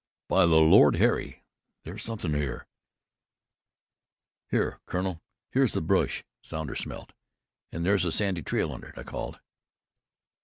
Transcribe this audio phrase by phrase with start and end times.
[0.27, 1.43] "By the Lord Harry!
[1.83, 2.65] There's something here."
[4.49, 7.13] "Here, Colonel, here's the bush Sounder smelt
[7.71, 9.39] and there's a sandy trail under it," I called.